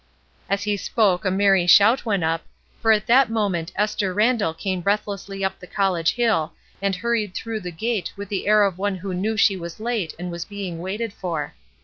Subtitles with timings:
[0.49, 2.41] As he spoke a merry shout went up,
[2.81, 7.59] for at that moment Esther Randall came breathlessly up the college hill and hurried through
[7.59, 10.79] the gate with the air of one who knew she was late and was being
[10.79, 11.53] waited for.